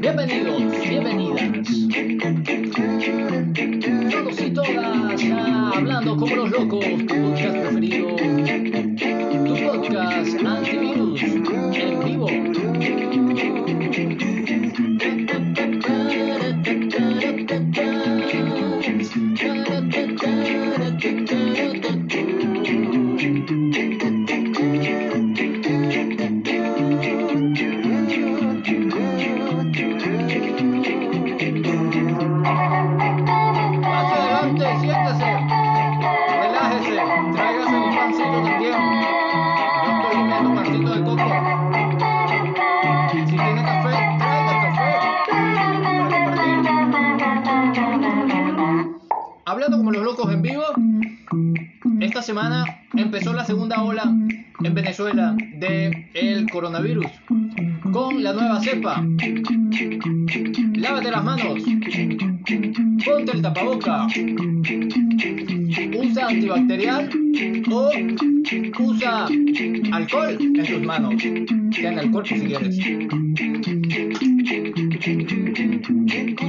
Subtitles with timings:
[0.00, 1.13] Bienvenidos, bienvenidos.
[60.74, 61.62] Lávate las manos.
[63.04, 64.06] Ponte el tapaboca.
[65.96, 67.08] Usa antibacterial
[67.70, 67.90] o
[68.80, 69.26] usa
[69.92, 71.14] alcohol en tus manos.
[71.22, 72.78] Que en el cuerpo si quieres.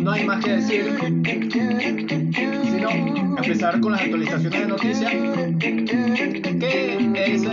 [0.02, 0.98] No hay más que decir.
[2.64, 2.90] Sino
[3.38, 5.14] empezar con las actualizaciones de noticias.
[6.60, 7.45] Que es,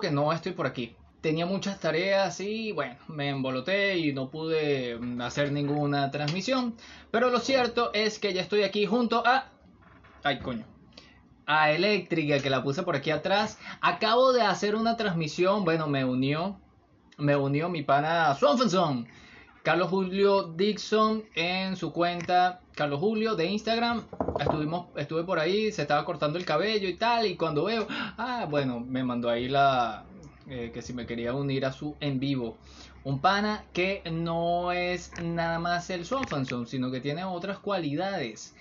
[0.00, 0.96] que no estoy por aquí.
[1.20, 6.74] Tenía muchas tareas y bueno, me emboloté y no pude mm, hacer ninguna transmisión.
[7.10, 9.48] Pero lo cierto es que ya estoy aquí junto a...
[10.22, 10.64] Ay, coño
[11.50, 13.58] a Eléctrica, que la puse por aquí atrás.
[13.80, 16.60] Acabo de hacer una transmisión, bueno, me unió,
[17.18, 19.08] me unió mi pana Swanson,
[19.64, 24.04] Carlos Julio Dixon en su cuenta Carlos Julio de Instagram.
[24.38, 28.46] Estuvimos, estuve por ahí, se estaba cortando el cabello y tal, y cuando veo, ah,
[28.48, 30.06] bueno, me mandó ahí la
[30.48, 32.56] eh, que si me quería unir a su en vivo.
[33.04, 38.54] Un pana que no es nada más el Swanson, sino que tiene otras cualidades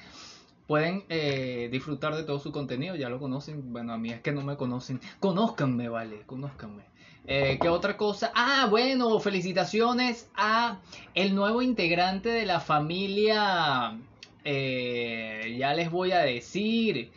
[0.68, 4.34] pueden eh, disfrutar de todo su contenido, ya lo conocen, bueno, a mí es que
[4.34, 6.84] no me conocen, conózcanme, vale, conózcanme.
[7.26, 8.32] Eh, ¿Qué otra cosa?
[8.36, 10.80] Ah, bueno, felicitaciones a
[11.16, 13.98] el nuevo integrante de la familia,
[14.44, 17.12] eh, ya les voy a decir,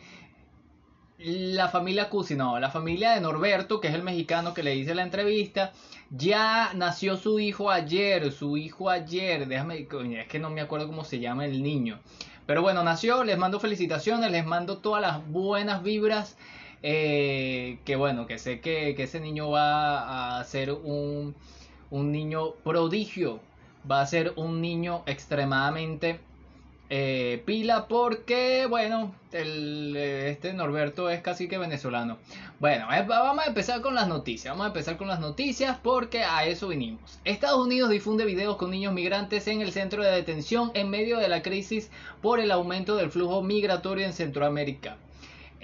[1.17, 4.93] la familia Cusi, no, la familia de Norberto, que es el mexicano que le hice
[4.95, 5.71] la entrevista,
[6.09, 9.87] ya nació su hijo ayer, su hijo ayer, déjame,
[10.19, 11.99] es que no me acuerdo cómo se llama el niño.
[12.45, 16.37] Pero bueno, nació, les mando felicitaciones, les mando todas las buenas vibras.
[16.81, 21.35] eh, que bueno, que sé que, que ese niño va a ser un,
[21.89, 23.39] un niño prodigio.
[23.89, 26.19] Va a ser un niño extremadamente
[26.95, 32.19] eh, pila porque, bueno, el, eh, este Norberto es casi que venezolano.
[32.59, 34.53] Bueno, eh, vamos a empezar con las noticias.
[34.53, 37.17] Vamos a empezar con las noticias porque a eso vinimos.
[37.25, 41.29] Estados Unidos difunde videos con niños migrantes en el centro de detención en medio de
[41.29, 41.89] la crisis
[42.21, 44.95] por el aumento del flujo migratorio en Centroamérica.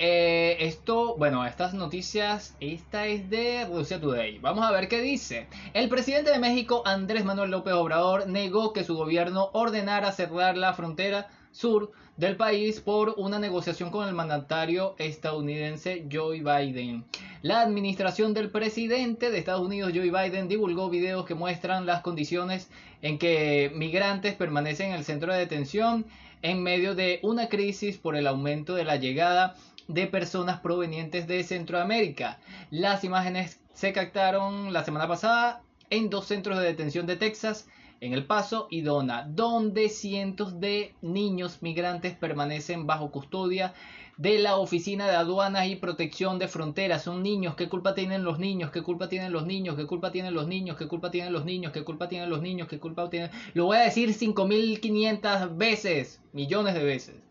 [0.02, 4.40] Eh, esto, bueno, estas noticias, esta es de Rusia Today.
[4.40, 5.48] Vamos a ver qué dice.
[5.74, 10.74] El presidente de México, Andrés Manuel López Obrador, negó que su gobierno ordenara cerrar la
[10.74, 17.04] frontera sur del país por una negociación con el mandatario estadounidense Joe Biden.
[17.42, 22.70] La administración del presidente de Estados Unidos, Joe Biden, divulgó videos que muestran las condiciones
[23.02, 26.06] en que migrantes permanecen en el centro de detención
[26.42, 29.56] en medio de una crisis por el aumento de la llegada
[29.90, 32.40] de personas provenientes de Centroamérica.
[32.70, 37.68] Las imágenes se captaron la semana pasada en dos centros de detención de Texas,
[38.00, 43.74] en El Paso y Dona, donde cientos de niños migrantes permanecen bajo custodia
[44.16, 47.04] de la Oficina de Aduanas y Protección de Fronteras.
[47.04, 48.70] Son niños, ¿qué culpa tienen los niños?
[48.70, 49.76] ¿Qué culpa tienen los niños?
[49.76, 50.78] ¿Qué culpa tienen los niños?
[50.78, 51.74] ¿Qué culpa tienen los niños?
[51.74, 52.68] ¿Qué culpa tienen los niños?
[52.68, 53.32] ¿Qué culpa tienen?
[53.56, 57.29] Lo voy a decir 5500 veces, millones de veces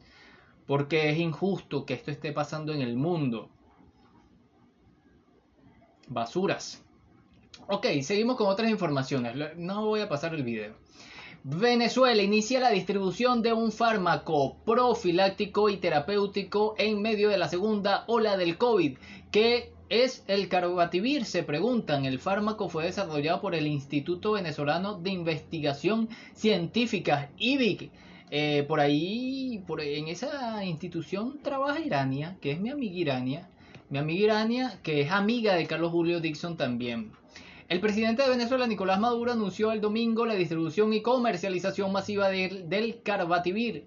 [0.68, 3.48] porque es injusto que esto esté pasando en el mundo.
[6.08, 6.84] Basuras.
[7.68, 9.56] Ok, seguimos con otras informaciones.
[9.56, 10.74] No voy a pasar el video.
[11.42, 18.04] Venezuela inicia la distribución de un fármaco profiláctico y terapéutico en medio de la segunda
[18.06, 18.98] ola del COVID,
[19.30, 22.04] que es el Carbativir, se preguntan.
[22.04, 27.90] El fármaco fue desarrollado por el Instituto Venezolano de Investigación Científica, IBIC.
[28.30, 33.48] Eh, por ahí, por, en esa institución trabaja Irania, que es mi amiga Irania.
[33.88, 37.12] mi amiga Irania, que es amiga de Carlos Julio Dixon también.
[37.68, 43.00] El presidente de Venezuela, Nicolás Maduro, anunció el domingo la distribución y comercialización masiva del
[43.02, 43.84] Carbativir,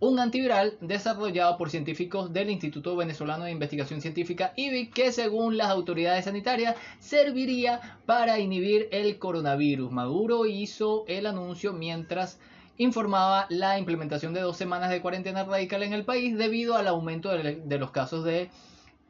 [0.00, 5.68] un antiviral desarrollado por científicos del Instituto Venezolano de Investigación Científica IBIC que según las
[5.68, 9.90] autoridades sanitarias serviría para inhibir el coronavirus.
[9.90, 12.38] Maduro hizo el anuncio mientras
[12.78, 17.30] informaba la implementación de dos semanas de cuarentena radical en el país debido al aumento
[17.30, 18.50] de, los casos de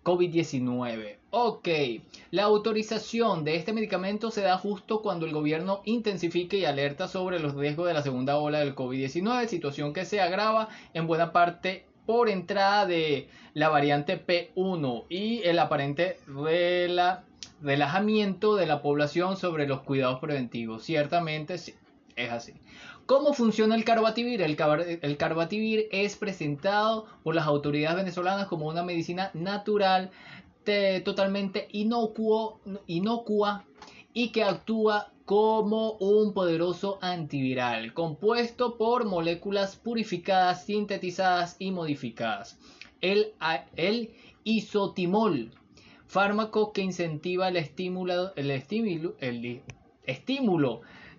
[0.03, 1.17] COVID-19.
[1.31, 1.69] Ok,
[2.31, 7.41] la autorización de este medicamento se da justo cuando el gobierno intensifique y alerta sobre
[7.41, 11.87] los riesgos de la segunda ola del COVID-19, situación que se agrava en buena parte
[12.07, 16.19] por entrada de la variante P1 y el aparente
[17.63, 20.85] relajamiento de la población sobre los cuidados preventivos.
[20.85, 21.75] Ciertamente sí,
[22.15, 22.53] es así.
[23.07, 24.41] ¿Cómo funciona el carbativir?
[24.41, 24.57] El,
[25.19, 30.11] carbativir es presentado por las autoridades venezolanas como una medicina natural,
[31.05, 33.67] totalmente inocuo, inocua
[34.15, 42.59] y que actúa como un poderoso antiviral, compuesto por moléculas purificadas, sintetizadas y modificadas.
[43.03, 43.35] El,
[44.45, 45.51] isotimol,
[46.07, 48.33] fármaco que incentiva el estímulo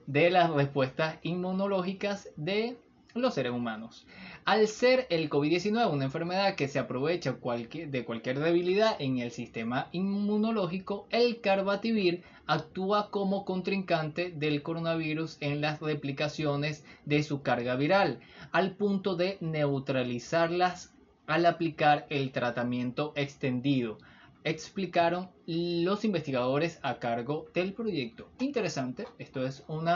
[0.08, 2.78] de las respuestas inmunológicas de
[3.16, 4.06] los seres humanos.
[4.44, 9.88] Al ser el COVID-19 una enfermedad que se aprovecha de cualquier debilidad en el sistema
[9.94, 18.20] inmunológico, el carbativir actúa como contrincante del coronavirus en las replicaciones de su carga viral,
[18.52, 20.94] al punto de neutralizarlas
[21.26, 23.98] al aplicar el tratamiento extendido
[24.46, 28.30] explicaron los investigadores a cargo del proyecto.
[28.40, 29.88] Interesante, esto es un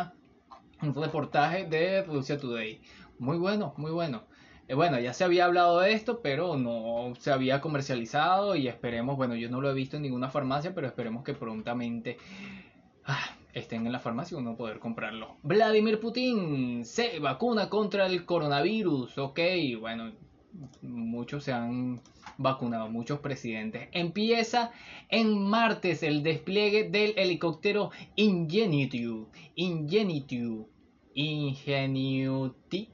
[0.95, 2.81] reportaje de Rusia Today.
[3.19, 4.23] Muy bueno, muy bueno.
[4.67, 9.17] Eh, bueno, ya se había hablado de esto, pero no se había comercializado y esperemos,
[9.17, 12.17] bueno, yo no lo he visto en ninguna farmacia, pero esperemos que prontamente
[13.05, 15.37] ah, estén en la farmacia y uno poder comprarlo.
[15.43, 19.15] Vladimir Putin se vacuna contra el coronavirus.
[19.19, 19.39] Ok,
[19.79, 20.11] bueno,
[20.81, 22.01] muchos se han
[22.39, 23.89] vacunado, muchos presidentes.
[23.91, 24.71] Empieza
[25.09, 29.25] en martes el despliegue del helicóptero Ingenuity.
[29.55, 30.65] Ingenuity.
[31.13, 32.89] Ingenuity.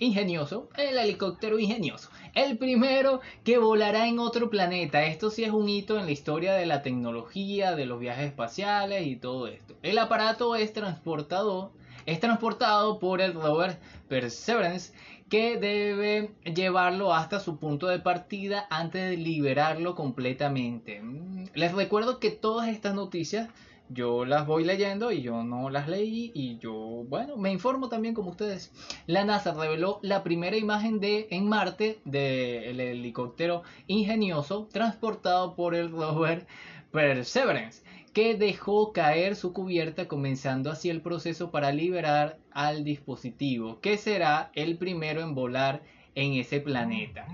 [0.00, 2.10] Ingenioso, el helicóptero ingenioso.
[2.34, 5.06] El primero que volará en otro planeta.
[5.06, 9.06] Esto sí es un hito en la historia de la tecnología, de los viajes espaciales
[9.06, 9.76] y todo esto.
[9.82, 11.72] El aparato es transportado,
[12.06, 13.78] es transportado por el rover
[14.08, 14.92] Perseverance
[15.28, 21.00] que debe llevarlo hasta su punto de partida antes de liberarlo completamente.
[21.00, 23.48] Mm, les recuerdo que todas estas noticias
[23.88, 26.74] yo las voy leyendo y yo no las leí y yo,
[27.08, 28.72] bueno, me informo también como ustedes.
[29.06, 35.90] La NASA reveló la primera imagen de en Marte del helicóptero ingenioso transportado por el
[35.90, 36.46] rover
[36.90, 37.82] Perseverance
[38.12, 44.50] que dejó caer su cubierta comenzando así el proceso para liberar al dispositivo, que será
[44.54, 45.82] el primero en volar
[46.14, 47.26] en ese planeta.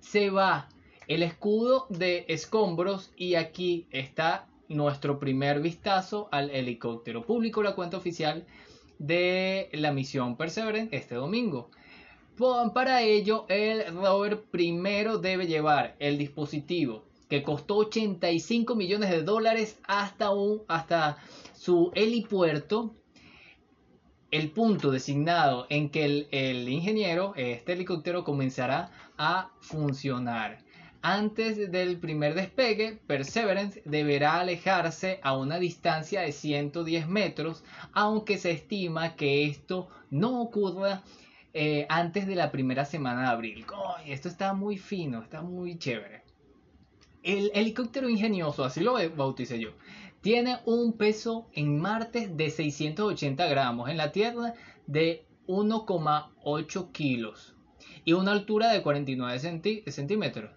[0.00, 0.68] Se va
[1.08, 7.24] el escudo de escombros y aquí está nuestro primer vistazo al helicóptero.
[7.24, 8.44] Público la cuenta oficial
[8.98, 11.70] de la misión Perseverance este domingo.
[12.74, 19.78] Para ello, el rover primero debe llevar el dispositivo que costó 85 millones de dólares
[19.86, 21.18] hasta, un, hasta
[21.54, 22.94] su helipuerto,
[24.30, 30.58] el punto designado en que el, el ingeniero, este helicóptero, comenzará a funcionar.
[31.02, 38.50] Antes del primer despegue, Perseverance deberá alejarse a una distancia de 110 metros, aunque se
[38.50, 41.02] estima que esto no ocurra
[41.54, 43.64] eh, antes de la primera semana de abril.
[44.04, 46.25] esto está muy fino, está muy chévere.
[47.26, 49.70] El helicóptero ingenioso, así lo bauticé yo,
[50.20, 54.54] tiene un peso en Marte de 680 gramos, en la Tierra
[54.86, 57.56] de 1,8 kilos
[58.04, 59.40] y una altura de 49
[59.88, 60.52] centímetros.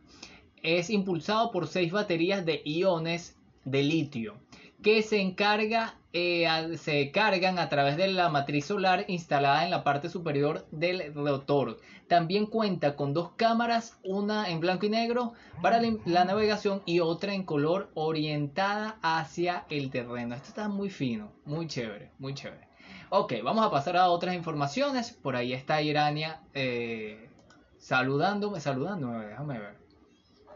[0.61, 3.35] Es impulsado por seis baterías de iones
[3.65, 4.35] de litio
[4.81, 9.83] que se encarga eh, se cargan a través de la matriz solar instalada en la
[9.83, 11.77] parte superior del rotor.
[12.07, 17.35] También cuenta con dos cámaras, una en blanco y negro para la navegación y otra
[17.35, 20.33] en color orientada hacia el terreno.
[20.33, 22.67] Esto está muy fino, muy chévere, muy chévere.
[23.11, 25.11] Ok, vamos a pasar a otras informaciones.
[25.11, 27.29] Por ahí está Irania eh,
[27.77, 29.77] saludándome, saludándome, déjame ver.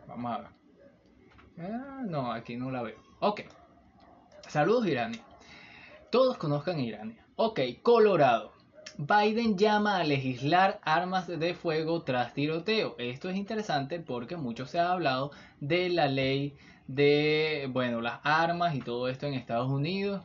[0.08, 0.48] Vamos a ver.
[1.60, 2.98] Ah, no, aquí no la veo.
[3.20, 3.42] Ok.
[4.54, 5.20] Saludos Irania.
[6.12, 7.26] Todos conozcan Irania.
[7.38, 8.54] Ok, Colorado.
[9.00, 12.94] Biden llama a legislar armas de fuego tras tiroteo.
[13.00, 16.54] Esto es interesante porque mucho se ha hablado de la ley
[16.88, 20.24] de, bueno, las armas y todo esto en Estados Unidos,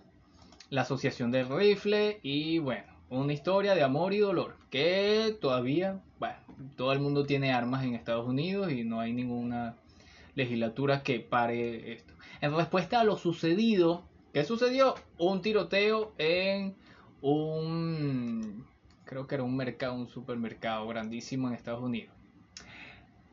[0.69, 6.37] la asociación del rifle y, bueno, una historia de amor y dolor que todavía, bueno,
[6.77, 9.77] todo el mundo tiene armas en Estados Unidos y no hay ninguna
[10.35, 12.13] legislatura que pare esto.
[12.43, 14.05] En respuesta a lo sucedido,
[14.39, 14.95] ¿qué sucedió?
[15.19, 16.77] Un tiroteo en
[17.23, 18.65] un,
[19.05, 22.15] creo que era un mercado, un supermercado grandísimo en Estados Unidos.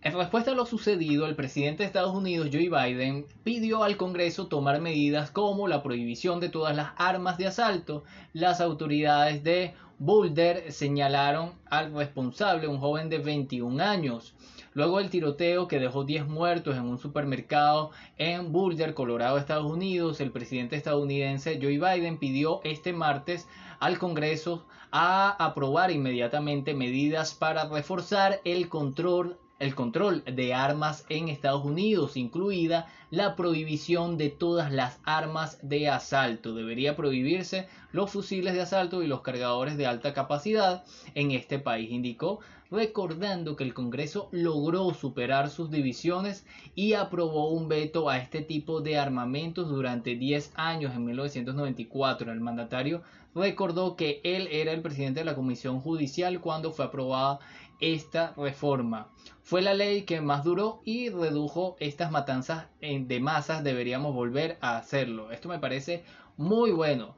[0.01, 4.47] En respuesta a lo sucedido, el presidente de Estados Unidos, Joe Biden, pidió al Congreso
[4.47, 8.03] tomar medidas como la prohibición de todas las armas de asalto.
[8.33, 14.33] Las autoridades de Boulder señalaron al responsable, un joven de 21 años.
[14.75, 20.19] Luego del tiroteo que dejó 10 muertos en un supermercado en Boulder, Colorado, Estados Unidos,
[20.19, 23.47] el presidente estadounidense Joe Biden pidió este martes
[23.79, 31.29] al Congreso a aprobar inmediatamente medidas para reforzar el control el control de armas en
[31.29, 36.53] Estados Unidos, incluida la prohibición de todas las armas de asalto.
[36.53, 41.89] Debería prohibirse los fusiles de asalto y los cargadores de alta capacidad en este país,
[41.89, 42.41] indicó,
[42.71, 48.81] recordando que el Congreso logró superar sus divisiones y aprobó un veto a este tipo
[48.81, 52.31] de armamentos durante 10 años en 1994.
[52.31, 53.01] El mandatario
[53.33, 57.39] recordó que él era el presidente de la Comisión Judicial cuando fue aprobada
[57.79, 59.09] esta reforma.
[59.43, 63.63] Fue la ley que más duró y redujo estas matanzas de masas.
[63.63, 65.31] Deberíamos volver a hacerlo.
[65.31, 66.03] Esto me parece
[66.37, 67.15] muy bueno.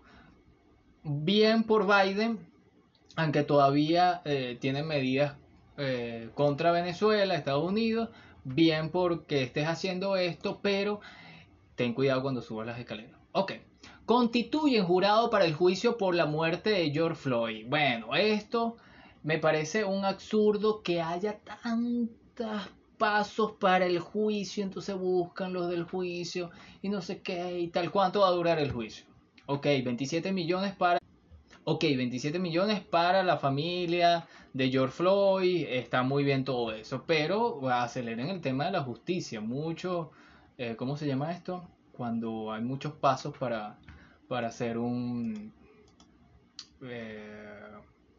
[1.04, 2.40] Bien por Biden,
[3.18, 5.36] aunque todavía eh, tiene medidas
[5.76, 8.10] eh, contra Venezuela, Estados Unidos.
[8.44, 11.02] Bien porque estés haciendo esto, pero
[11.76, 13.20] ten cuidado cuando subas las escaleras.
[13.34, 13.54] Ok.
[14.06, 17.66] Constituyen jurado para el juicio por la muerte de George Floyd.
[17.68, 18.78] Bueno, esto
[19.24, 22.70] me parece un absurdo que haya tantos
[23.00, 26.52] pasos para el juicio, entonces buscan los del juicio
[26.84, 27.92] y no sé qué y tal.
[27.92, 29.06] ¿Cuánto va a durar el juicio?
[29.48, 30.97] Ok, 27 millones para...
[31.70, 37.60] Ok, 27 millones para la familia de George Floyd, está muy bien todo eso, pero
[37.70, 40.12] aceleren el tema de la justicia, mucho,
[40.58, 41.68] eh, ¿cómo se llama esto?
[41.92, 43.78] Cuando hay muchos pasos para,
[44.30, 45.52] para hacer un...
[46.84, 47.68] Eh,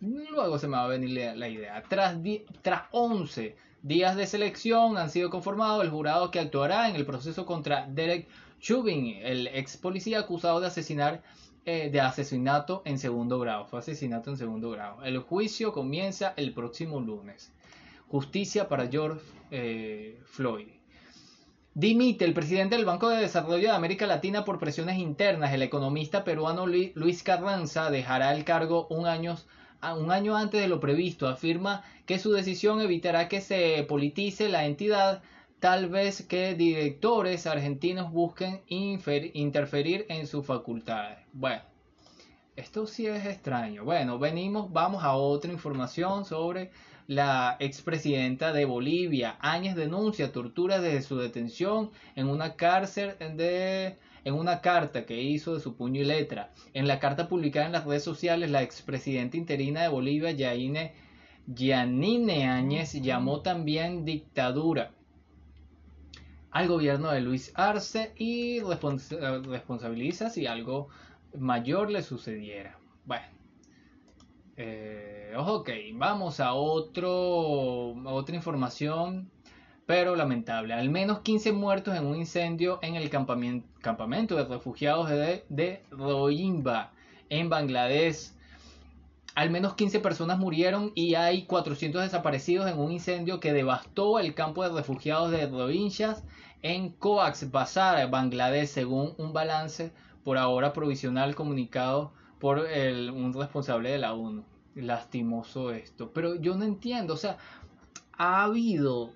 [0.03, 1.83] Luego se me va a venir la, idea.
[1.89, 2.19] Tras,
[2.61, 7.47] tras 11 días de selección han sido conformados el jurado que actuará en el proceso
[7.47, 8.29] contra Derek
[8.61, 11.23] Chauvin, el ex policía acusado de asesinar
[11.71, 13.67] eh, de asesinato en segundo grado.
[13.67, 15.05] Fue asesinato en segundo grado.
[15.05, 17.53] El juicio comienza el próximo lunes.
[18.09, 19.21] Justicia para George
[19.51, 20.69] eh, Floyd.
[21.75, 25.53] Dimite el presidente del Banco de Desarrollo de América Latina por presiones internas.
[25.53, 29.37] El economista peruano Luis Carranza dejará el cargo un año
[29.99, 31.29] un año antes de lo previsto.
[31.29, 35.23] Afirma que su decisión evitará que se politice la entidad,
[35.61, 41.19] tal vez que directores argentinos busquen interferir en sus facultades.
[41.33, 41.63] Bueno,
[42.57, 43.85] esto sí es extraño.
[43.85, 46.71] Bueno, venimos, vamos a otra información sobre
[47.09, 49.37] la expresidenta de Bolivia.
[49.41, 55.55] Años denuncia tortura desde su detención en una cárcel de en una carta que hizo
[55.55, 56.53] de su puño y letra.
[56.75, 60.93] En la carta publicada en las redes sociales, la expresidenta interina de Bolivia, Yaine,
[61.47, 64.93] Yanine Áñez, llamó también dictadura
[66.51, 70.89] al gobierno de Luis Arce y responsabiliza si algo
[71.39, 72.79] mayor le sucediera.
[73.05, 73.27] Bueno,
[74.57, 79.31] eh, ok, vamos a otro, otra información
[79.89, 80.75] pero lamentable.
[80.75, 86.91] Al menos 15 muertos en un incendio en el campamento, de refugiados de, de Rohingya
[87.31, 88.33] en Bangladesh.
[89.35, 94.35] Al menos 15 personas murieron y hay 400 desaparecidos en un incendio que devastó el
[94.35, 96.17] campo de refugiados de Rohingya
[96.63, 99.93] en Coax Bazar, Bangladesh, según un balance
[100.25, 104.45] por ahora provisional comunicado por un responsable de la ONU.
[104.75, 106.13] Lastimoso esto.
[106.13, 107.39] Pero yo no entiendo, o sea,
[108.17, 109.13] ha habido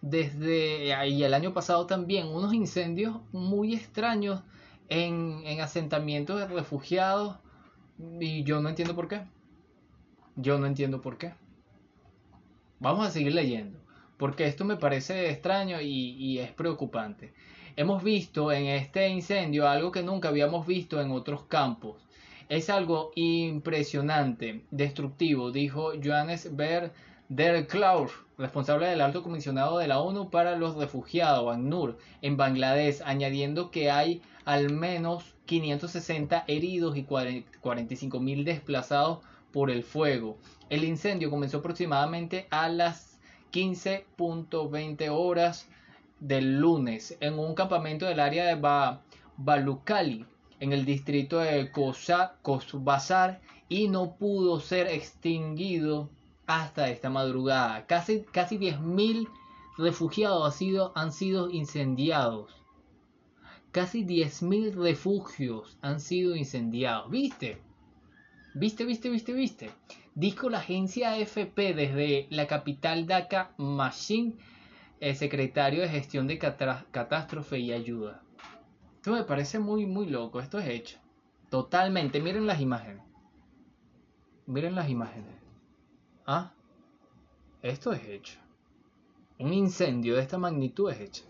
[0.00, 4.42] desde ahí el año pasado también unos incendios muy extraños
[4.88, 7.36] en, en asentamientos de refugiados
[8.20, 9.22] y yo no entiendo por qué.
[10.36, 11.34] Yo no entiendo por qué.
[12.80, 13.78] Vamos a seguir leyendo,
[14.16, 17.34] porque esto me parece extraño y, es preocupante.
[17.76, 22.02] Hemos visto en este incendio algo que nunca habíamos visto en otros campos.
[22.48, 26.92] Es algo impresionante, destructivo, dijo Johannes Ver
[27.28, 33.00] Der Klaus, responsable del alto comisionado de la ONU para los refugiados, ACNUR, en Bangladesh,
[33.04, 39.20] añadiendo que hay al menos 560 heridos y 45.000 desplazados
[39.52, 40.38] por el fuego.
[40.70, 43.18] El incendio comenzó aproximadamente a las
[43.52, 45.68] 15.20 horas
[46.20, 49.02] del lunes en un campamento del área de ba
[49.36, 50.24] Balucali,
[50.60, 56.08] en el distrito de Kosbazar, y no pudo ser extinguido
[56.46, 57.86] hasta esta madrugada.
[57.86, 59.28] Casi, casi 10.000
[59.78, 62.52] refugiados han sido, han sido incendiados.
[63.72, 67.10] Casi 10.000 refugios han sido incendiados.
[67.10, 67.60] ¿Viste?
[68.54, 69.70] ¿Viste, viste, viste, viste?
[70.14, 74.34] Dijo la agencia AFP desde la capital Dhaka, Machine,
[75.00, 78.22] el secretario de gestión de catástrofe y ayuda.
[78.96, 80.38] Esto me parece muy, muy loco.
[80.38, 80.98] Esto es hecho.
[81.48, 82.20] Totalmente.
[82.20, 83.02] Miren las imágenes.
[84.46, 85.34] Miren las imágenes.
[86.26, 86.52] Ah,
[87.62, 88.38] esto es hecho.
[89.38, 91.24] Un incendio de esta magnitud es hecho.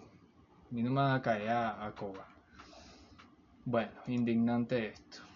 [0.70, 2.26] A mí no me a caer a coba.
[3.64, 5.31] Bueno, indignante esto.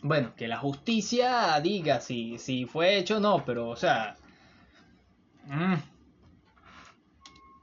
[0.00, 4.16] Bueno, que la justicia diga si, si fue hecho o no, pero o sea...
[5.46, 5.74] Mm.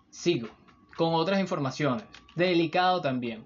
[0.10, 0.50] Sigo
[0.96, 2.04] con otras informaciones.
[2.36, 3.46] Delicado también.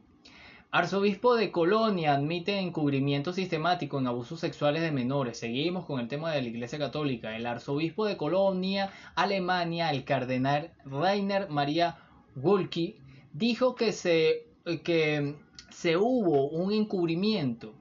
[0.71, 5.39] Arzobispo de Colonia admite encubrimiento sistemático en abusos sexuales de menores.
[5.39, 7.35] Seguimos con el tema de la Iglesia Católica.
[7.35, 11.97] El arzobispo de Colonia, Alemania, el cardenal Rainer Maria
[12.35, 12.97] Wulki,
[13.33, 14.47] dijo que se,
[14.83, 15.35] que
[15.71, 17.73] se hubo un encubrimiento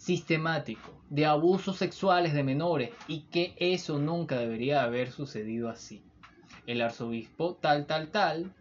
[0.00, 6.02] sistemático de abusos sexuales de menores y que eso nunca debería haber sucedido así.
[6.66, 8.54] El arzobispo tal tal tal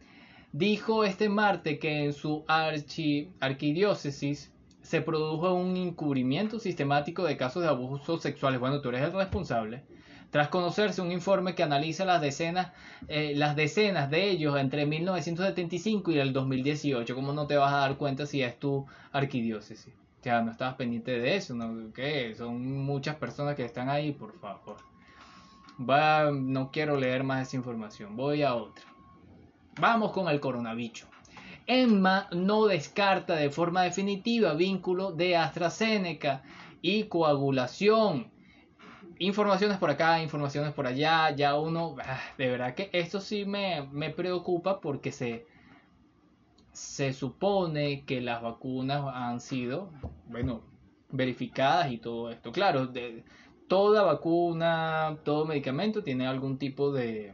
[0.51, 7.69] dijo este martes que en su arquidiócesis se produjo un encubrimiento sistemático de casos de
[7.69, 8.59] abusos sexuales.
[8.59, 9.83] Bueno, tú eres el responsable.
[10.31, 12.73] Tras conocerse un informe que analiza las decenas,
[13.07, 17.77] eh, las decenas de ellos entre 1975 y el 2018, ¿cómo no te vas a
[17.77, 19.93] dar cuenta si es tu arquidiócesis?
[20.23, 21.93] Ya no estabas pendiente de eso, ¿no?
[21.93, 22.33] ¿Qué?
[22.35, 24.77] Son muchas personas que están ahí, por favor.
[25.79, 28.83] Va, no quiero leer más esa información, voy a otra.
[29.79, 31.07] Vamos con el coronavirus.
[31.67, 36.41] Emma no descarta de forma definitiva vínculo de AstraZeneca
[36.81, 38.31] y coagulación.
[39.19, 43.87] Informaciones por acá, informaciones por allá, ya uno, ah, de verdad que esto sí me,
[43.91, 45.45] me preocupa porque se,
[46.79, 49.89] se supone que las vacunas han sido,
[50.27, 50.61] bueno,
[51.09, 52.53] verificadas y todo esto.
[52.53, 53.25] Claro, de,
[53.67, 57.33] toda vacuna, todo medicamento tiene algún tipo de...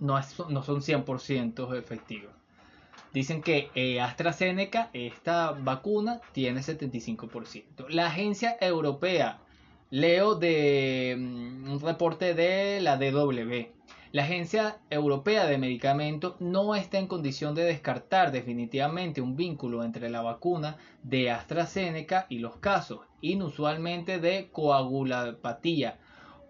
[0.00, 0.18] No,
[0.48, 2.32] no son 100% efectivos.
[3.12, 7.88] Dicen que eh, AstraZeneca, esta vacuna, tiene 75%.
[7.90, 9.38] La agencia europea,
[9.90, 13.68] leo de mm, un reporte de la DW,
[14.10, 20.08] la Agencia Europea de Medicamentos no está en condición de descartar definitivamente un vínculo entre
[20.08, 25.98] la vacuna de AstraZeneca y los casos inusualmente de coagulopatía.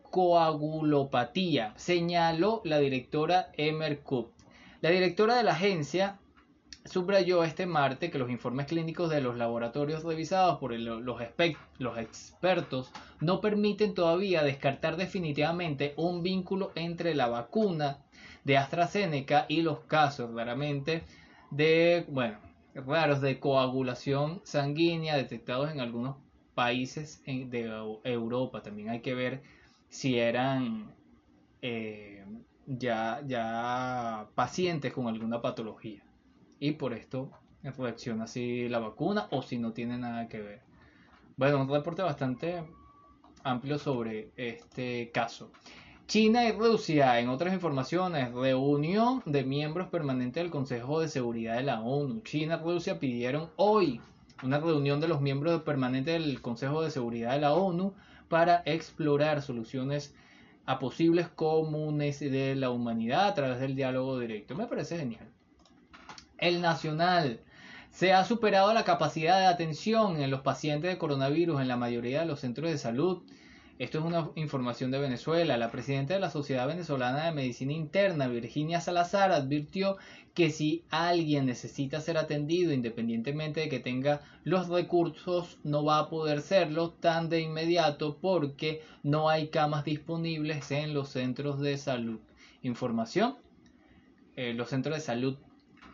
[0.02, 4.32] Coagulopatía, señaló la directora Emer Kupp.
[4.80, 6.20] La directora de la agencia
[6.88, 11.20] subrayó este martes que los informes clínicos de los laboratorios revisados por los,
[11.98, 17.98] expertos no permiten todavía descartar definitivamente un vínculo entre la vacuna
[18.44, 21.02] de AstraZeneca y los casos claramente
[21.50, 22.38] de, bueno,
[22.74, 26.16] raros de coagulación sanguínea detectados en algunos
[26.54, 27.70] países de
[28.04, 28.62] Europa.
[28.62, 29.42] También hay que ver
[29.88, 30.92] si eran
[31.62, 32.24] eh,
[32.66, 36.07] ya, ya pacientes con alguna patología
[36.60, 37.30] y por esto
[37.76, 40.60] reacciona así la vacuna o si no tiene nada que ver.
[41.36, 42.62] Bueno, un reporte bastante
[43.44, 45.50] amplio sobre este caso.
[46.06, 51.64] China y Rusia, en otras informaciones, reunión de miembros permanentes del Consejo de Seguridad de
[51.64, 52.22] la ONU.
[52.22, 54.00] China y Rusia pidieron hoy
[54.42, 57.92] una reunión de los miembros permanentes del Consejo de Seguridad de la ONU
[58.28, 60.14] para explorar soluciones
[60.64, 64.54] a posibles comunes de la humanidad a través del diálogo directo.
[64.54, 65.28] Me parece genial
[66.38, 67.40] el nacional.
[67.90, 72.20] Se ha superado la capacidad de atención en los pacientes de coronavirus en la mayoría
[72.20, 73.22] de los centros de salud.
[73.78, 75.56] Esto es una información de Venezuela.
[75.56, 79.96] La presidenta de la Sociedad Venezolana de Medicina Interna, Virginia Salazar, advirtió
[80.34, 86.08] que si alguien necesita ser atendido independientemente de que tenga los recursos, no va a
[86.08, 92.20] poder serlo tan de inmediato porque no hay camas disponibles en los centros de salud.
[92.62, 93.36] Información.
[94.36, 95.36] Eh, los centros de salud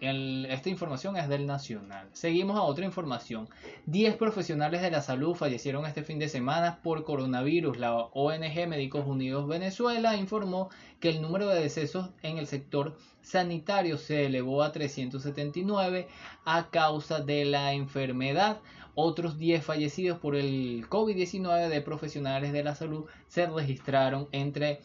[0.05, 2.09] esta información es del Nacional.
[2.13, 3.49] Seguimos a otra información.
[3.87, 7.79] 10 profesionales de la salud fallecieron este fin de semana por coronavirus.
[7.79, 13.99] La ONG Médicos Unidos Venezuela informó que el número de decesos en el sector sanitario
[13.99, 16.09] se elevó a 379
[16.45, 18.61] a causa de la enfermedad.
[18.95, 24.83] Otros 10 fallecidos por el COVID-19 de profesionales de la salud se registraron entre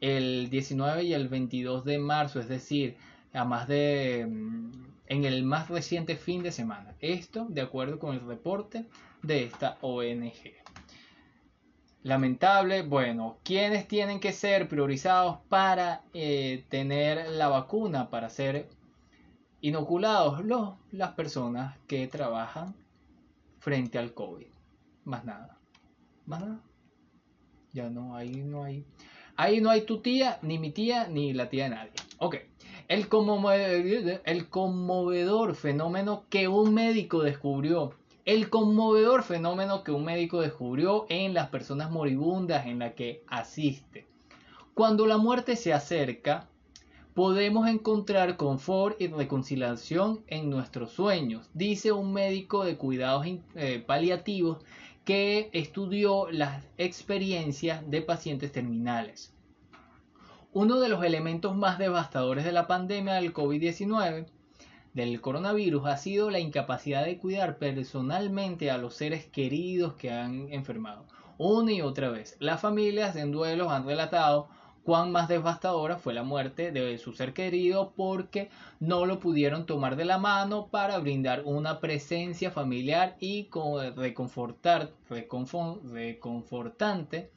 [0.00, 2.96] el 19 y el 22 de marzo, es decir,
[3.36, 4.70] a más de mm,
[5.08, 6.94] en el más reciente fin de semana.
[7.00, 8.86] Esto de acuerdo con el reporte
[9.22, 10.54] de esta ONG.
[12.02, 18.68] Lamentable, bueno, ¿quiénes tienen que ser priorizados para eh, tener la vacuna, para ser
[19.60, 20.42] inoculados?
[20.92, 22.74] Las personas que trabajan
[23.58, 24.46] frente al COVID.
[25.04, 25.58] Más nada.
[26.26, 26.60] Más nada.
[27.72, 28.86] Ya no, ahí no hay.
[29.36, 31.92] Ahí no hay tu tía, ni mi tía, ni la tía de nadie.
[32.18, 32.36] Ok.
[32.88, 34.20] El conmovedor,
[35.56, 37.94] fenómeno que un médico descubrió.
[38.24, 44.06] El conmovedor fenómeno que un médico descubrió en las personas moribundas en la que asiste.
[44.74, 46.48] Cuando la muerte se acerca,
[47.14, 54.58] podemos encontrar confort y reconciliación en nuestros sueños, dice un médico de cuidados eh, paliativos
[55.04, 59.35] que estudió las experiencias de pacientes terminales.
[60.58, 64.24] Uno de los elementos más devastadores de la pandemia del COVID-19,
[64.94, 70.50] del coronavirus, ha sido la incapacidad de cuidar personalmente a los seres queridos que han
[70.50, 71.04] enfermado.
[71.36, 74.48] Una y otra vez, las familias en duelos han relatado
[74.82, 78.48] cuán más devastadora fue la muerte de su ser querido porque
[78.80, 83.50] no lo pudieron tomar de la mano para brindar una presencia familiar y
[83.94, 87.30] reconfortar, reconfortante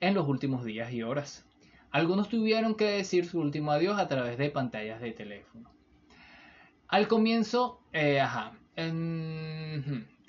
[0.00, 1.44] en los últimos días y horas.
[1.92, 5.70] Algunos tuvieron que decir su último adiós a través de pantallas de teléfono.
[6.88, 8.54] Al comienzo, eh, ajá,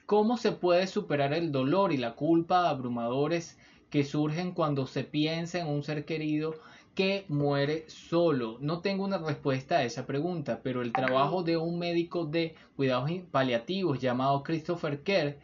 [0.05, 3.57] ¿cómo se puede superar el dolor y la culpa abrumadores
[3.89, 6.53] que surgen cuando se piensa en un ser querido
[6.95, 8.57] que muere solo?
[8.59, 13.09] No tengo una respuesta a esa pregunta, pero el trabajo de un médico de cuidados
[13.31, 15.37] paliativos llamado Christopher Kerr,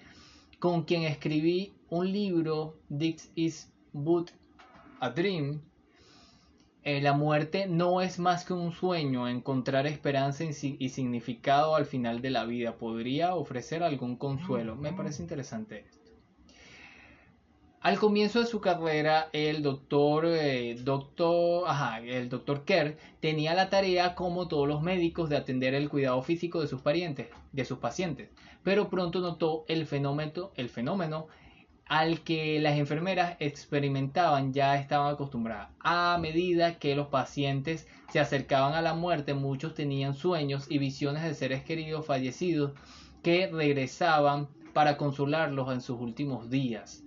[0.60, 4.32] con quien escribí un libro, This is But
[5.00, 5.62] a Dream,
[6.84, 12.22] eh, la muerte no es más que un sueño, encontrar esperanza y significado al final
[12.22, 12.78] de la vida.
[12.78, 14.76] Podría ofrecer algún consuelo.
[14.76, 16.00] Me parece interesante esto.
[17.82, 21.66] Al comienzo de su carrera, el doctor, eh, doctor,
[22.06, 26.60] el doctor Kerr tenía la tarea, como todos los médicos, de atender el cuidado físico
[26.60, 28.30] de sus parientes, de sus pacientes.
[28.64, 31.28] Pero pronto notó el fenómeno, el fenómeno
[31.90, 35.70] al que las enfermeras experimentaban ya estaban acostumbradas.
[35.82, 41.24] A medida que los pacientes se acercaban a la muerte, muchos tenían sueños y visiones
[41.24, 42.72] de seres queridos fallecidos
[43.22, 47.04] que regresaban para consolarlos en sus últimos días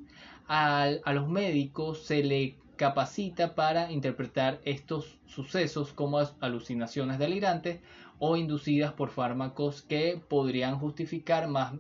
[0.55, 7.81] a los médicos se le capacita para interpretar estos sucesos como alucinaciones delirantes
[8.19, 11.73] o inducidas por fármacos que podrían justificar más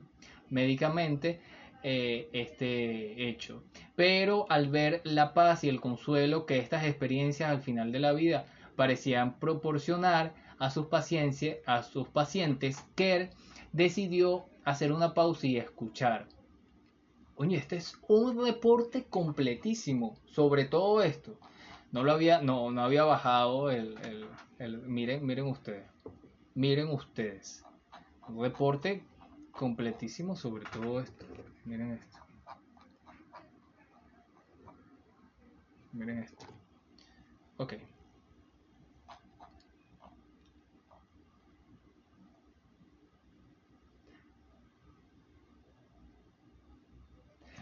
[0.48, 1.40] médicamente
[1.82, 3.62] eh, este hecho.
[3.96, 8.12] Pero al ver la paz y el consuelo que estas experiencias al final de la
[8.12, 10.86] vida parecían proporcionar a sus,
[11.66, 13.30] a sus pacientes, Kerr
[13.72, 16.28] decidió hacer una pausa y escuchar.
[17.34, 21.38] Oye, este es un reporte completísimo sobre todo esto.
[21.90, 23.96] No lo había, no, no había bajado el,
[24.58, 25.86] el, miren, miren ustedes.
[26.54, 27.64] Miren ustedes.
[28.28, 29.04] Un reporte
[29.50, 31.26] completísimo sobre todo esto.
[31.64, 32.18] Miren esto.
[35.92, 36.46] Miren esto.
[37.58, 37.74] Ok.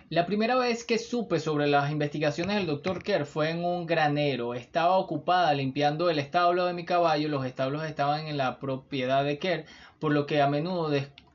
[0.08, 3.00] La primera vez que supe sobre las investigaciones del Dr.
[3.00, 4.54] Kerr fue en un granero.
[4.54, 7.28] Estaba ocupada limpiando el establo de mi caballo.
[7.28, 9.66] Los establos estaban en la propiedad de Kerr,
[10.00, 10.90] por lo que a menudo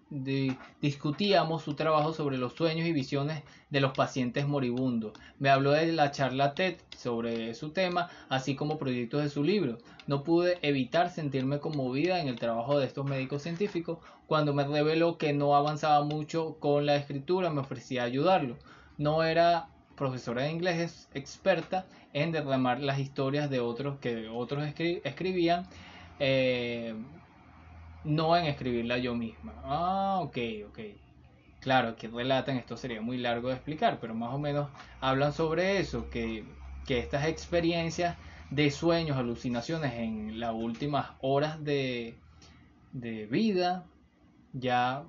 [0.09, 5.13] discutíamos su trabajo sobre los sueños y visiones de los pacientes moribundos.
[5.39, 9.77] Me habló de la charla TED sobre su tema, así como proyectos de su libro.
[10.07, 13.97] No pude evitar sentirme conmovida en el trabajo de estos médicos científicos.
[14.27, 18.57] Cuando me reveló que no avanzaba mucho con la escritura, me ofrecía ayudarlo.
[18.97, 24.63] No era profesora de inglés experta en derramar las historias de otros que otros
[25.03, 25.67] escribían.
[26.19, 26.95] Eh,
[28.05, 29.53] no en escribirla yo misma.
[29.63, 30.37] Ah, ok,
[30.69, 30.79] ok.
[31.59, 34.69] Claro, que relatan, esto sería muy largo de explicar, pero más o menos
[35.01, 36.45] hablan sobre eso, que,
[36.85, 38.17] que estas experiencias
[38.51, 42.15] de sueños, alucinaciones en las últimas horas de,
[42.91, 43.85] de vida,
[44.53, 45.03] ya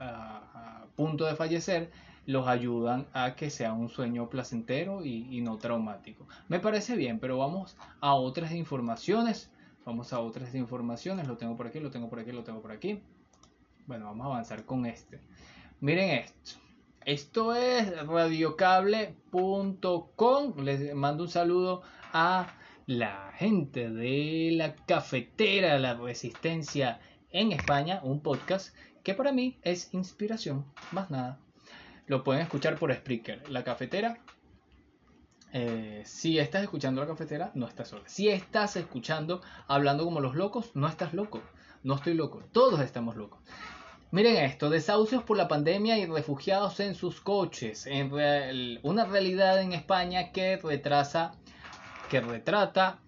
[0.00, 1.90] a, punto de fallecer,
[2.26, 6.26] los ayudan a que sea un sueño placentero y, no traumático.
[6.48, 9.50] Me parece bien, pero vamos a otras informaciones.
[9.90, 11.26] Vamos a otras informaciones.
[11.26, 13.02] Lo tengo por aquí, lo tengo por aquí, lo tengo por aquí.
[13.86, 15.18] Bueno, vamos a avanzar con este.
[15.80, 16.60] Miren esto.
[17.04, 20.54] Esto es radiocable.com.
[20.62, 22.54] Les mando un saludo a
[22.86, 27.00] la gente de la cafetera La Resistencia
[27.32, 28.72] en España, un podcast
[29.02, 31.40] que para mí es inspiración, más nada.
[32.06, 33.50] Lo pueden escuchar por Spreaker.
[33.50, 34.20] La cafetera.
[35.52, 38.02] Eh, si estás escuchando la cafetera, no estás sola.
[38.06, 41.42] Si estás escuchando hablando como los locos, no estás loco.
[41.82, 42.42] No estoy loco.
[42.52, 43.40] Todos estamos locos.
[44.12, 47.86] Miren esto, desahucios por la pandemia y refugiados en sus coches.
[47.86, 48.10] En
[48.82, 51.32] una realidad en España que retrasa,
[52.10, 52.98] que retrata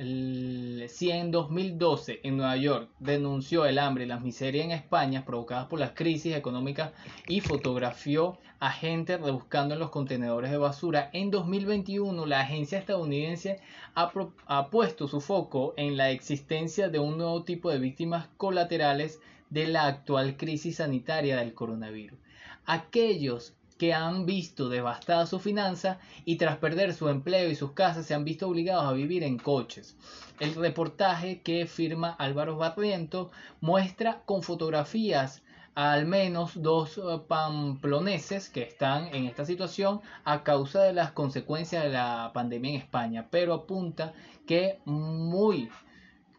[0.00, 5.66] Si en 2012 en Nueva York denunció el hambre y las miserias en España provocadas
[5.66, 6.92] por las crisis económicas
[7.28, 13.60] y fotografió a gente rebuscando en los contenedores de basura, en 2021 la agencia estadounidense
[13.94, 14.10] ha,
[14.46, 19.66] ha puesto su foco en la existencia de un nuevo tipo de víctimas colaterales de
[19.66, 22.18] la actual crisis sanitaria del coronavirus.
[22.64, 28.04] Aquellos que han visto devastada su finanza y tras perder su empleo y sus casas
[28.04, 29.96] se han visto obligados a vivir en coches.
[30.38, 33.30] El reportaje que firma Álvaro Barriento
[33.62, 35.42] muestra con fotografías
[35.74, 41.12] a al menos dos eh, pamploneses que están en esta situación a causa de las
[41.12, 44.12] consecuencias de la pandemia en España, pero apunta
[44.46, 45.70] que muy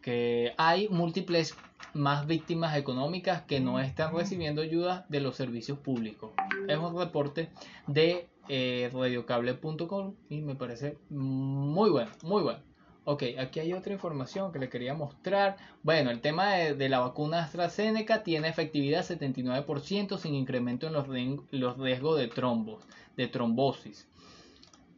[0.00, 1.56] que hay múltiples
[1.94, 6.32] más víctimas económicas que no están recibiendo ayuda de los servicios públicos.
[6.68, 7.50] Es un reporte
[7.86, 12.60] de eh, radiocable.com y me parece muy bueno, muy bueno.
[13.04, 15.56] Ok, aquí hay otra información que le quería mostrar.
[15.82, 21.08] Bueno, el tema de, la vacuna AstraZeneca tiene efectividad 79% sin incremento en los,
[21.50, 22.84] los riesgos de trombos,
[23.16, 24.08] de trombosis.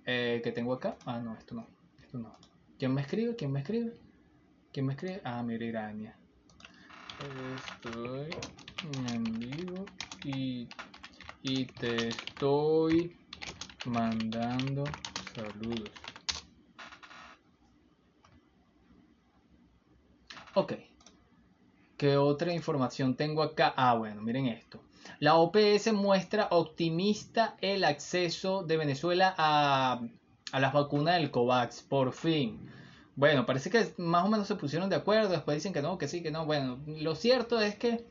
[0.04, 0.96] Eh, ¿Qué tengo acá?
[1.06, 1.66] Ah, no, esto no,
[2.02, 2.36] esto no.
[2.78, 3.36] ¿Quién me escribe?
[3.36, 3.94] ¿Quién me escribe?
[4.70, 5.22] ¿Quién me escribe?
[5.24, 6.14] Ah, mira, Irania.
[7.24, 8.34] Estoy
[9.14, 9.86] en vivo
[10.22, 10.68] y,
[11.42, 13.16] y te estoy
[13.86, 14.84] mandando
[15.34, 15.90] saludos.
[20.54, 20.74] Ok.
[21.96, 23.72] ¿Qué otra información tengo acá?
[23.74, 24.80] Ah, bueno, miren esto.
[25.18, 30.02] La OPS muestra optimista el acceso de Venezuela a,
[30.52, 31.80] a las vacunas del COVAX.
[31.82, 32.68] Por fin.
[33.16, 36.08] Bueno, parece que más o menos se pusieron de acuerdo, después dicen que no, que
[36.08, 36.46] sí, que no.
[36.46, 38.04] Bueno, lo cierto es que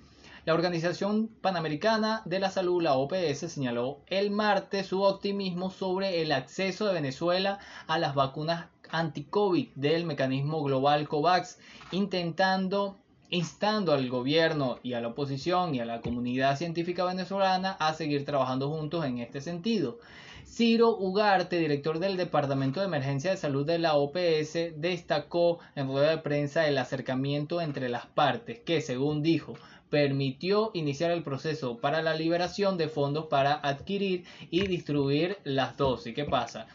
[0.46, 6.32] la Organización Panamericana de la Salud, la OPS, señaló el martes su optimismo sobre el
[6.32, 11.60] acceso de Venezuela a las vacunas anti-COVID del mecanismo global COVAX,
[11.92, 12.98] intentando
[13.30, 18.26] instando al gobierno y a la oposición y a la comunidad científica venezolana a seguir
[18.26, 19.98] trabajando juntos en este sentido.
[20.46, 26.12] Ciro Ugarte, director del Departamento de Emergencia de Salud de la OPS, destacó en rueda
[26.12, 29.56] de prensa el acercamiento entre las partes que, según dijo,
[29.90, 36.14] permitió iniciar el proceso para la liberación de fondos para adquirir y distribuir las dosis.
[36.14, 36.68] ¿Qué pasa?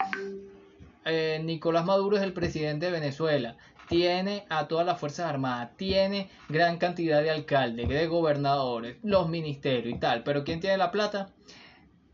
[1.05, 3.57] Eh, Nicolás Maduro es el presidente de Venezuela,
[3.89, 9.95] tiene a todas las Fuerzas Armadas, tiene gran cantidad de alcaldes, de gobernadores, los ministerios
[9.95, 11.29] y tal, pero ¿quién tiene la plata?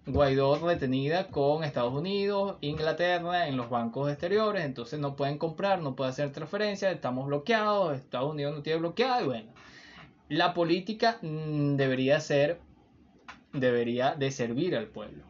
[0.07, 5.95] Guaidó retenida con Estados Unidos, Inglaterra en los bancos exteriores, entonces no pueden comprar, no
[5.95, 9.51] pueden hacer transferencias, estamos bloqueados, Estados Unidos no tiene bloqueado y bueno,
[10.29, 12.59] la política mm, debería ser,
[13.51, 15.23] debería de servir al pueblo,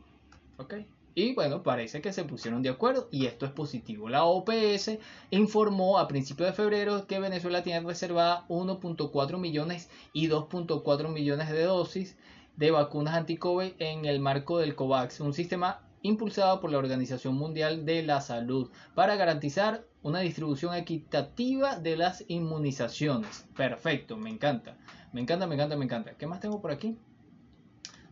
[0.58, 0.74] ¿ok?
[1.18, 4.10] Y bueno, parece que se pusieron de acuerdo y esto es positivo.
[4.10, 4.98] La OPS
[5.30, 11.64] informó a principios de febrero que Venezuela tiene reservada 1.4 millones y 2.4 millones de
[11.64, 12.18] dosis
[12.58, 17.86] de vacunas anti-COVID en el marco del COVAX, un sistema impulsado por la Organización Mundial
[17.86, 23.48] de la Salud para garantizar una distribución equitativa de las inmunizaciones.
[23.56, 24.78] Perfecto, me encanta.
[25.14, 26.12] Me encanta, me encanta, me encanta.
[26.14, 26.98] ¿Qué más tengo por aquí?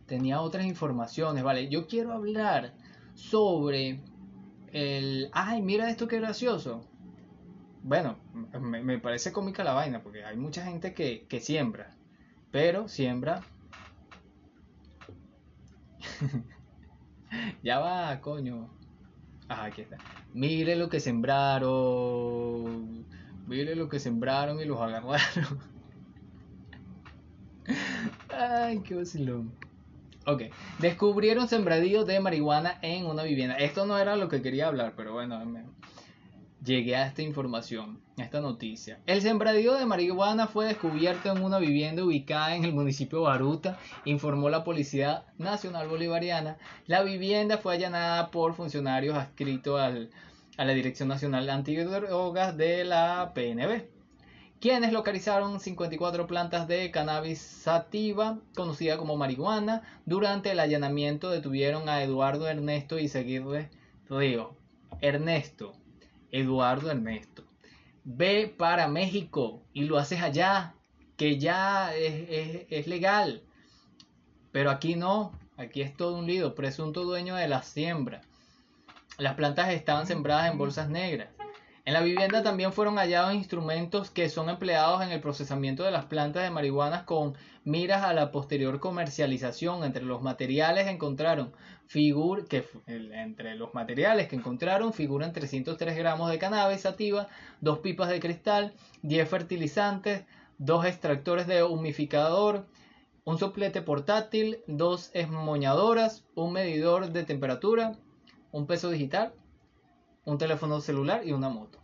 [0.06, 1.68] Tenía otras informaciones, vale.
[1.68, 2.74] Yo quiero hablar
[3.14, 4.00] sobre
[4.72, 5.30] el...
[5.32, 6.84] Ay, mira esto qué gracioso.
[7.82, 8.16] Bueno,
[8.60, 11.94] me, parece cómica la vaina porque hay mucha gente que, que siembra,
[12.50, 13.42] pero siembra
[17.62, 18.68] ya va, coño.
[19.48, 19.98] Ajá, aquí está.
[20.32, 23.04] Mire lo que sembraron.
[23.46, 25.18] Mire lo que sembraron y los agarraron.
[28.30, 29.52] Ay, qué vacilón.
[30.26, 30.44] Ok,
[30.78, 33.56] descubrieron sembradíos de marihuana en una vivienda.
[33.56, 35.38] Esto no era lo que quería hablar, pero bueno.
[36.64, 38.98] Llegué a esta información, a esta noticia.
[39.06, 43.78] El sembradío de marihuana fue descubierto en una vivienda ubicada en el municipio de Baruta,
[44.04, 46.56] informó la Policía Nacional Bolivariana.
[46.86, 53.94] La vivienda fue allanada por funcionarios adscritos a la Dirección Nacional Antidrogas de la PNB
[54.60, 59.82] quienes localizaron 54 plantas de cannabis sativa, conocida como marihuana.
[60.06, 63.68] Durante el allanamiento detuvieron a Eduardo Ernesto y seguirle
[64.08, 64.56] Río.
[65.02, 65.74] Ernesto,
[66.34, 67.44] Eduardo Ernesto,
[68.02, 70.74] ve para México y lo haces allá,
[71.16, 73.44] que ya es, legal.
[74.50, 78.20] Pero aquí no, aquí es todo un lío, presunto dueño de la siembra.
[79.16, 81.28] Las plantas estaban sembradas en bolsas negras.
[81.86, 86.06] En la vivienda también fueron hallados instrumentos que son empleados en el procesamiento de las
[86.06, 89.84] plantas de marihuana con miras a la posterior comercialización.
[89.84, 91.52] Entre los materiales encontraron
[92.48, 97.28] que entre los materiales que encontraron figuran 303 gramos de cannabis sativa,
[97.60, 100.24] dos pipas de cristal, 10 fertilizantes,
[100.56, 102.66] dos extractores de humificador,
[103.24, 107.92] un soplete portátil, dos esmoñadoras, un medidor de temperatura,
[108.52, 109.34] un peso digital
[110.24, 111.78] un teléfono celular y una moto.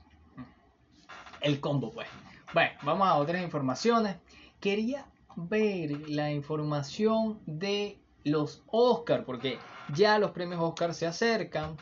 [1.41, 2.09] El combo, pues.
[2.53, 4.17] Bueno, vamos a otras informaciones.
[4.61, 9.59] Quería ver la información de los Oscars, porque
[9.95, 11.77] ya los premios Oscar se acercan.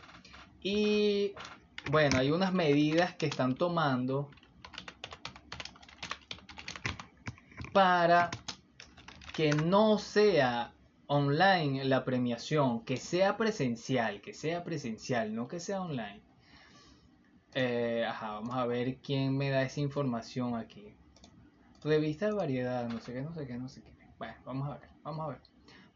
[0.62, 1.32] Y
[1.90, 4.30] bueno, hay unas medidas que están tomando
[7.72, 8.30] para
[9.34, 10.72] que no sea
[11.06, 16.27] online la premiación, que sea presencial, que sea presencial, no que sea online.
[17.54, 20.94] Eh, ajá, vamos a ver quién me da esa información aquí.
[21.82, 23.92] Revista de variedad, no sé qué, no sé qué, no sé qué.
[24.18, 25.40] Bueno, vamos a ver, vamos a ver.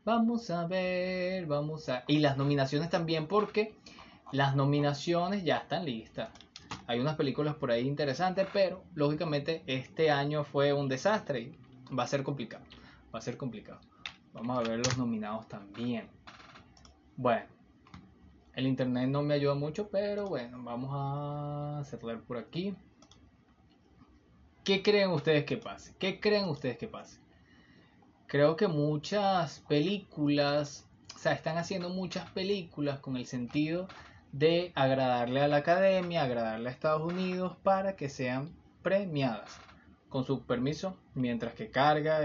[0.05, 2.05] Vamos a ver, vamos a...
[2.09, 3.75] Y las nominaciones también porque
[4.33, 6.31] las nominaciones ya están listas.
[6.87, 11.59] Hay unas películas por ahí interesantes, pero lógicamente este año fue un desastre y
[11.95, 12.65] va a ser complicado.
[13.15, 13.81] Va a ser complicado.
[14.33, 16.09] Vamos a ver los nominados también.
[17.17, 17.47] Bueno,
[18.55, 22.75] el internet no me ayuda mucho, pero bueno, vamos a cerrar por aquí.
[24.65, 25.95] ¿Qué creen ustedes que pase?
[25.99, 27.19] ¿Qué creen ustedes que pase?
[28.27, 33.89] Creo que muchas películas, o sea, están haciendo muchas películas con el sentido
[34.33, 38.51] de agradarle a la academia, agradarle a Estados Unidos para que sean
[38.83, 39.51] premiadas.
[40.09, 42.21] Con su permiso, mientras que carga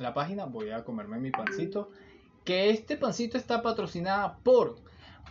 [0.00, 1.90] la página, voy a comerme mi pancito
[2.44, 4.76] que este pancito está patrocinada por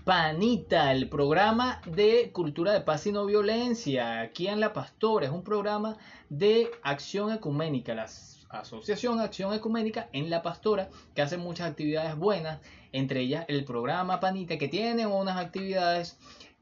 [0.03, 5.27] Panita, el programa de cultura de paz y no violencia, aquí en La Pastora.
[5.27, 5.95] Es un programa
[6.29, 8.09] de acción ecuménica, la
[8.49, 12.59] Asociación Acción Ecuménica en La Pastora, que hace muchas actividades buenas,
[12.91, 16.17] entre ellas el programa Panita, que tiene unas actividades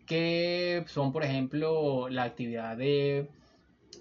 [0.05, 3.29] que son, por ejemplo, la actividad de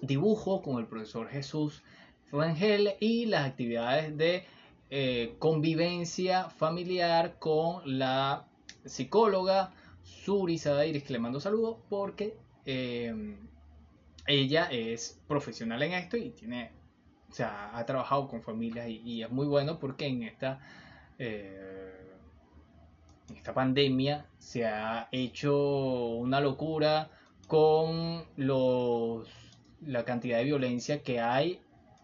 [0.01, 1.81] dibujo con el profesor Jesús
[2.31, 4.45] Rangel y las actividades de
[4.93, 8.45] eh, convivencia familiar con la
[8.83, 9.71] psicóloga
[10.03, 13.37] Suri Sadairis, que le mando saludos porque eh,
[14.27, 16.71] ella es profesional en esto y tiene,
[17.29, 20.59] o sea, ha trabajado con familias y, es muy bueno porque en esta,
[21.17, 22.11] eh,
[23.33, 27.09] esta pandemia se ha hecho una locura
[27.47, 29.25] con los
[29.85, 31.61] la cantidad de violencia que hay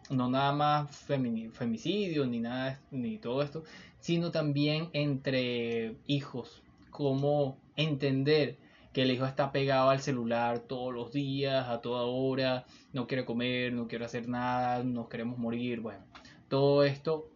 [0.10, 3.64] no nada más femicidio ni nada ni todo esto,
[4.00, 8.58] sino también entre hijos, cómo entender
[8.94, 13.26] que el hijo está pegado al celular todos los días, a toda hora, no quiere
[13.26, 16.04] comer, no quiere hacer nada, nos queremos morir, bueno,
[16.48, 17.30] todo esto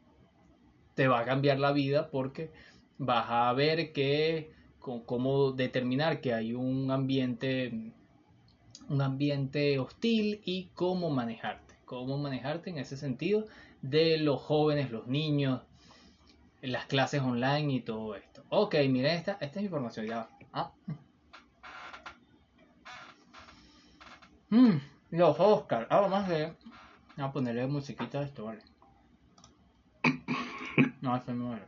[0.96, 2.52] te va a cambiar la vida porque
[2.98, 7.94] vas a ver que cómo determinar que hay un ambiente
[8.90, 13.48] un ambiente hostil y cómo manejarte cómo manejarte en ese sentido
[13.82, 15.60] de los jóvenes, los niños,
[16.62, 18.46] las clases online y todo esto.
[18.48, 20.30] Ok, miren esta, esta es información ya.
[20.54, 20.72] Ah.
[24.50, 24.78] Mm,
[25.10, 25.86] los Oscar.
[25.90, 26.56] Ah, vamos a ver.
[27.18, 28.62] Vamos a ponerle musiquita a esto, vale.
[31.02, 31.68] No, eso no era.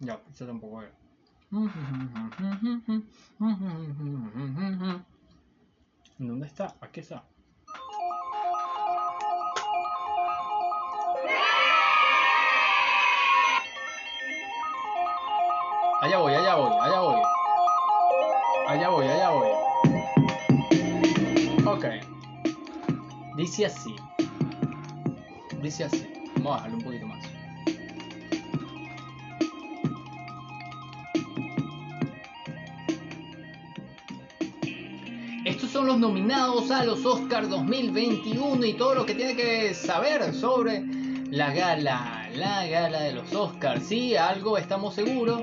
[0.00, 0.92] Ya, eso tampoco era.
[6.18, 6.74] ¿Dónde está?
[6.80, 7.22] Aquí está.
[16.04, 17.22] Allá voy, allá voy, allá voy.
[18.68, 19.48] Allá voy, allá voy.
[21.64, 21.84] Ok.
[23.38, 23.96] Dice así.
[25.62, 26.06] Dice así.
[26.36, 27.24] Vamos a bajarle un poquito más.
[35.72, 40.84] son los nominados a los Oscars 2021 y todo lo que tiene que saber sobre
[41.30, 43.84] la gala, la gala de los Oscars.
[43.86, 45.42] Sí, algo estamos seguros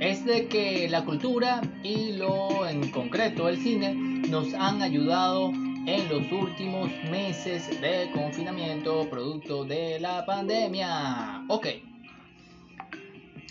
[0.00, 6.08] es de que la cultura y lo en concreto el cine nos han ayudado en
[6.08, 11.44] los últimos meses de confinamiento producto de la pandemia.
[11.48, 11.66] Ok.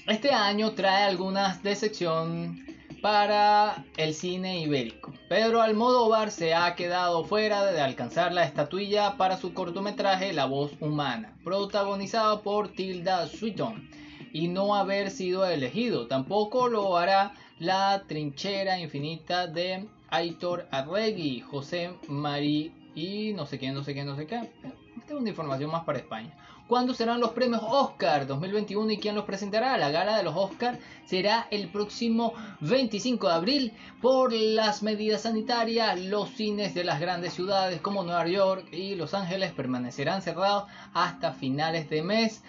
[0.07, 2.65] Este año trae algunas decepción
[2.99, 5.13] para el cine ibérico.
[5.29, 10.71] Pedro Almodóvar se ha quedado fuera de alcanzar la estatuilla para su cortometraje La voz
[10.79, 13.87] humana, protagonizado por Tilda Swinton,
[14.33, 16.07] y no haber sido elegido.
[16.07, 23.73] Tampoco lo hará la trinchera infinita de Aitor Arregui, José Marí y no sé quién,
[23.73, 24.49] no sé quién, no sé qué.
[25.07, 26.35] Es una información más para España.
[26.69, 29.75] ¿Cuándo serán los premios Oscar 2021 y quién los presentará?
[29.79, 33.73] La gala de los Oscar será el próximo 25 de abril.
[34.03, 39.15] Por las medidas sanitarias, los cines de las grandes ciudades como Nueva York y Los
[39.15, 42.43] Ángeles permanecerán cerrados hasta finales de mes.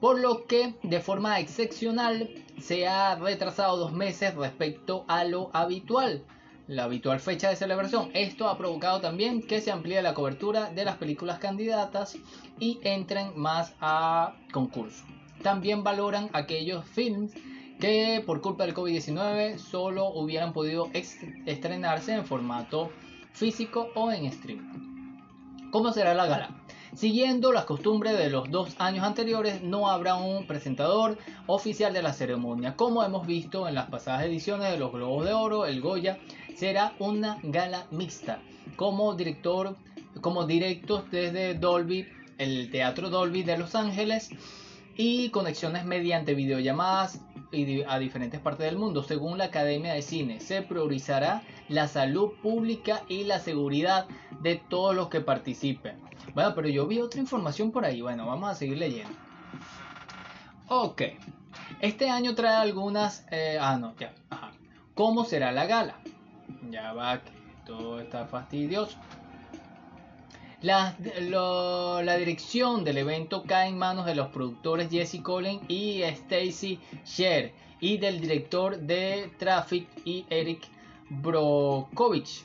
[0.00, 2.28] Por lo que de forma excepcional
[2.60, 6.24] se ha retrasado dos meses respecto a lo habitual
[6.68, 8.10] la habitual fecha de celebración.
[8.14, 12.18] Esto ha provocado también que se amplíe la cobertura de las películas candidatas
[12.58, 15.04] y entren más a concurso.
[15.42, 17.32] También valoran aquellos films
[17.78, 22.90] que por culpa del COVID-19 solo hubieran podido estrenarse en formato
[23.32, 25.70] físico o en stream.
[25.70, 26.65] ¿Cómo será la gala?
[26.94, 32.12] Siguiendo las costumbres de los dos años anteriores, no habrá un presentador oficial de la
[32.12, 32.76] ceremonia.
[32.76, 36.18] Como hemos visto en las pasadas ediciones de los Globos de Oro, el Goya
[36.54, 38.40] será una gala mixta.
[38.76, 39.76] Como director,
[40.20, 42.06] como directos desde Dolby,
[42.38, 44.30] el Teatro Dolby de Los Ángeles
[44.96, 47.20] y conexiones mediante videollamadas
[47.88, 49.02] a diferentes partes del mundo.
[49.02, 54.06] Según la Academia de Cine, se priorizará la salud pública y la seguridad
[54.40, 55.96] de todos los que participen.
[56.34, 58.00] Bueno, pero yo vi otra información por ahí.
[58.00, 59.14] Bueno, vamos a seguir leyendo.
[60.68, 61.02] Ok.
[61.80, 63.26] Este año trae algunas...
[63.30, 64.12] Eh, ah, no, ya.
[64.30, 64.50] Ajá.
[64.94, 65.96] ¿Cómo será la gala?
[66.70, 67.30] Ya va, que
[67.66, 68.96] todo está fastidioso.
[70.66, 70.96] La,
[72.18, 77.98] dirección del evento cae en manos de los productores Jesse Collins y Stacy Sher y
[77.98, 80.66] del director de Traffic y Eric
[81.08, 82.44] Brokovich,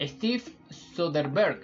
[0.00, 1.62] Steve Soderbergh.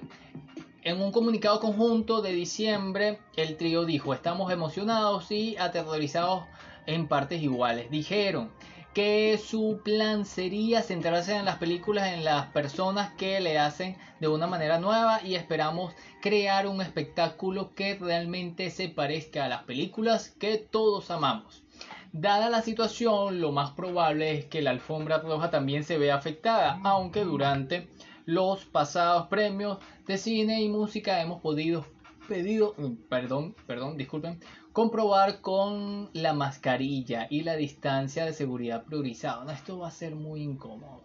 [0.82, 6.44] En un comunicado conjunto de diciembre, el trío dijo, estamos emocionados y aterrorizados
[6.84, 7.90] en partes iguales.
[7.90, 8.50] Dijeron
[8.94, 14.28] que su plan sería centrarse en las películas, en las personas que le hacen de
[14.28, 15.92] una manera nueva y esperamos
[16.22, 21.64] crear un espectáculo que realmente se parezca a las películas que todos amamos.
[22.12, 26.80] Dada la situación, lo más probable es que la alfombra roja también se vea afectada,
[26.84, 27.88] aunque durante
[28.26, 31.84] los pasados premios de cine y música hemos podido
[32.28, 32.74] pedido,
[33.08, 34.40] perdón, perdón, disculpen,
[34.74, 39.50] comprobar con la mascarilla y la distancia de seguridad priorizada.
[39.54, 41.00] esto va a ser muy incómodo.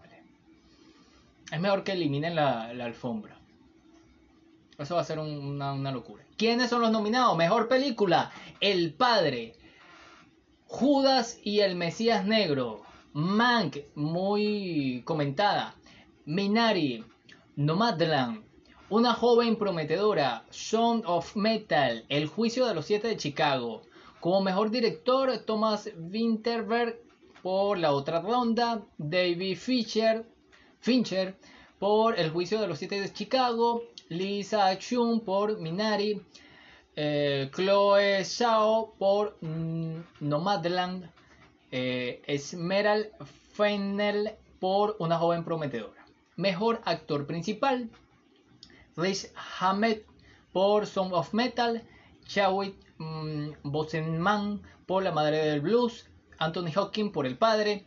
[1.52, 3.38] Es mejor que eliminen la, alfombra.
[4.78, 6.24] Eso va a ser una, una locura.
[6.36, 7.38] ¿Quiénes son los nominados?
[7.38, 8.32] Mejor película.
[8.60, 9.56] El Padre.
[10.66, 12.82] Judas y el Mesías Negro.
[13.14, 15.76] Mank, muy comentada.
[16.26, 17.06] Minari.
[17.56, 18.49] Nomadland.
[18.92, 23.84] Una joven prometedora, Son of Metal, El juicio de los siete de Chicago.
[24.20, 27.00] Como mejor director, Thomas Winterberg
[27.44, 30.26] por la otra ronda, David Fincher,
[30.80, 31.36] Fincher
[31.78, 36.20] por El juicio de los siete de Chicago, Lisa Chung por Minari,
[36.96, 41.12] eh, Chloe Zhao por mm, Nomadland,
[41.72, 43.12] eh, Esmeral
[43.54, 46.04] Fennel por Una joven prometedora.
[46.38, 47.92] Mejor actor principal,
[49.00, 50.02] Rich Hamed
[50.52, 51.82] por Song of Metal,
[52.26, 57.86] Chadwick mm, Boseman por La Madre del Blues, Anthony Hawking por El Padre,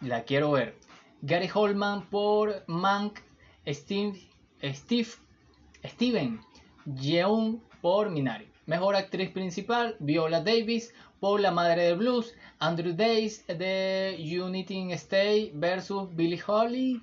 [0.00, 0.76] La Quiero Ver,
[1.22, 3.18] Gary Holman por Mank,
[3.66, 4.20] Steve,
[4.62, 5.08] Steve
[5.84, 6.40] Steven
[6.84, 8.48] Yeun por Minari.
[8.66, 15.50] Mejor actriz principal, Viola Davis por La Madre del Blues, Andrew Days de Unity Stay
[15.54, 17.02] versus Billie Holly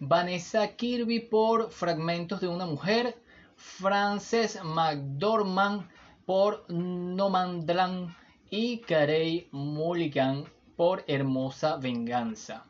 [0.00, 3.20] Vanessa Kirby por Fragmentos de una mujer,
[3.56, 5.88] Frances McDormand
[6.24, 8.14] por Nomadland
[8.48, 10.44] y Carey Mulligan
[10.76, 12.64] por Hermosa Venganza.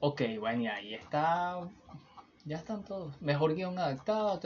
[0.00, 1.60] Ok, bueno, y ahí está.
[2.44, 3.20] Ya están todos.
[3.20, 4.40] Mejor guion adaptado.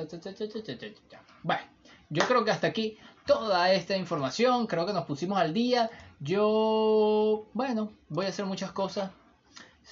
[1.42, 1.62] bueno,
[2.10, 4.66] yo creo que hasta aquí toda esta información.
[4.66, 5.88] Creo que nos pusimos al día.
[6.20, 9.10] Yo, bueno, voy a hacer muchas cosas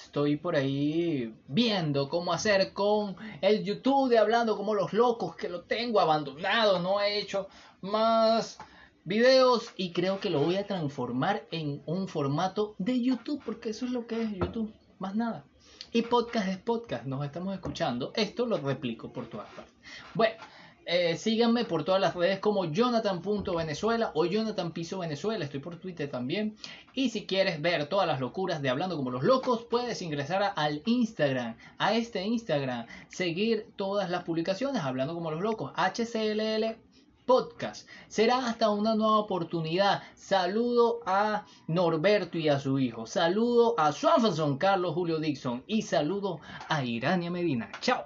[0.03, 5.49] estoy por ahí viendo cómo hacer con el YouTube de Hablando como los locos, que
[5.49, 7.47] lo tengo abandonado, no he hecho
[7.81, 8.57] más
[9.03, 13.85] videos y creo que lo voy a transformar en un formato de YouTube, porque eso
[13.85, 15.45] es lo que es YouTube, más nada.
[15.93, 18.13] Y podcast es podcast, nos estamos escuchando.
[18.15, 19.73] Esto lo replico por todas partes.
[20.13, 20.35] Bueno,
[20.85, 25.45] eh, síganme por todas las redes como jonathan.venezuela o jonathan piso venezuela.
[25.45, 26.55] Estoy por Twitter también.
[26.93, 30.81] Y si quieres ver todas las locuras de Hablando como los locos, puedes ingresar al
[30.85, 36.77] Instagram, a este Instagram, seguir todas las publicaciones Hablando como los locos, HCLL
[37.25, 37.87] podcast.
[38.07, 40.03] Será hasta una nueva oportunidad.
[40.15, 43.05] Saludo a Norberto y a su hijo.
[43.05, 45.63] Saludo a Swanson Carlos Julio Dixon.
[45.67, 47.69] Y saludo a Irania Medina.
[47.81, 48.05] Chao.